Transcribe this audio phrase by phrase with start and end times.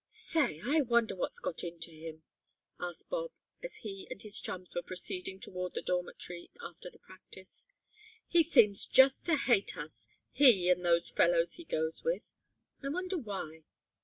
[0.09, 2.23] "Say, I wonder what's got into him?"
[2.79, 7.67] asked Bob, as he and his chums were proceeding toward the dormitory after the practice.
[8.27, 12.33] "He seems just to hate us he and those fellows he goes with.
[12.81, 13.61] I wonder why?"